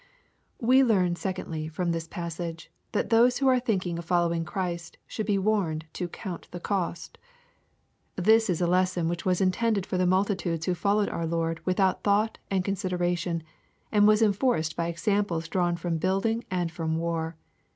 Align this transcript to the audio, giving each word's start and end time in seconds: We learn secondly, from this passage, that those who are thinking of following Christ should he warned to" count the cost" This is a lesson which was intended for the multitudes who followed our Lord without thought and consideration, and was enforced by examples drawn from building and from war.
We 0.59 0.83
learn 0.83 1.15
secondly, 1.15 1.67
from 1.67 1.91
this 1.91 2.07
passage, 2.07 2.71
that 2.91 3.11
those 3.11 3.37
who 3.37 3.47
are 3.47 3.59
thinking 3.59 3.99
of 3.99 4.05
following 4.05 4.45
Christ 4.45 4.97
should 5.05 5.27
he 5.27 5.37
warned 5.37 5.85
to" 5.93 6.07
count 6.23 6.47
the 6.49 6.59
cost" 6.59 7.19
This 8.15 8.49
is 8.49 8.61
a 8.61 8.65
lesson 8.65 9.07
which 9.07 9.25
was 9.25 9.41
intended 9.41 9.85
for 9.85 9.99
the 9.99 10.07
multitudes 10.07 10.65
who 10.65 10.73
followed 10.73 11.09
our 11.09 11.27
Lord 11.27 11.63
without 11.67 12.01
thought 12.01 12.39
and 12.49 12.65
consideration, 12.65 13.43
and 13.91 14.07
was 14.07 14.23
enforced 14.23 14.75
by 14.75 14.87
examples 14.87 15.47
drawn 15.47 15.77
from 15.77 15.99
building 15.99 16.45
and 16.49 16.71
from 16.71 16.97
war. 16.97 17.35